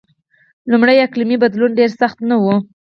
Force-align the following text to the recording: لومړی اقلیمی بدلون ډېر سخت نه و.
لومړی 0.71 0.97
اقلیمی 1.07 1.37
بدلون 1.43 1.71
ډېر 1.79 1.89
سخت 2.01 2.17
نه 2.29 2.35
و. 2.43 2.45